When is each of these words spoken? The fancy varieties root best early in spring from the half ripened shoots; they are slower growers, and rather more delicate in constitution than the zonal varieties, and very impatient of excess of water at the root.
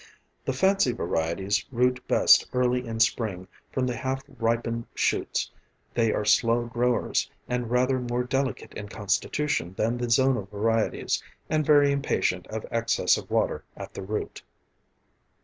The 0.45 0.51
fancy 0.53 0.93
varieties 0.93 1.63
root 1.71 2.07
best 2.07 2.47
early 2.53 2.87
in 2.87 2.99
spring 2.99 3.47
from 3.71 3.85
the 3.85 3.95
half 3.95 4.23
ripened 4.39 4.87
shoots; 4.95 5.51
they 5.93 6.11
are 6.11 6.25
slower 6.25 6.65
growers, 6.65 7.29
and 7.47 7.69
rather 7.69 7.99
more 7.99 8.23
delicate 8.23 8.73
in 8.73 8.89
constitution 8.89 9.75
than 9.77 9.99
the 9.99 10.07
zonal 10.09 10.49
varieties, 10.49 11.21
and 11.51 11.63
very 11.63 11.91
impatient 11.91 12.47
of 12.47 12.65
excess 12.71 13.15
of 13.15 13.29
water 13.29 13.63
at 13.77 13.93
the 13.93 14.01
root. 14.01 14.41